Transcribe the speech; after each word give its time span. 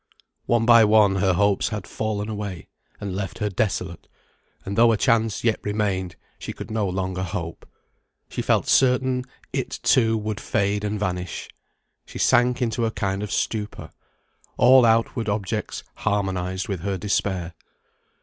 One 0.47 0.65
by 0.65 0.83
one 0.83 1.17
her 1.17 1.33
hopes 1.33 1.69
had 1.69 1.85
fallen 1.85 2.27
away, 2.27 2.69
and 2.99 3.15
left 3.15 3.37
her 3.37 3.49
desolate; 3.49 4.07
and 4.65 4.75
though 4.75 4.91
a 4.91 4.97
chance 4.97 5.43
yet 5.43 5.59
remained, 5.61 6.15
she 6.39 6.53
could 6.53 6.71
no 6.71 6.89
longer 6.89 7.21
hope. 7.21 7.67
She 8.27 8.41
felt 8.41 8.65
certain 8.67 9.25
it, 9.53 9.69
too, 9.83 10.17
would 10.17 10.39
fade 10.39 10.83
and 10.83 10.99
vanish. 10.99 11.49
She 12.07 12.17
sank 12.17 12.63
into 12.63 12.87
a 12.87 12.89
kind 12.89 13.21
of 13.21 13.31
stupor. 13.31 13.91
All 14.57 14.85
outward 14.85 15.29
objects 15.29 15.83
harmonised 15.97 16.67
with 16.67 16.79
her 16.79 16.97
despair. 16.97 17.53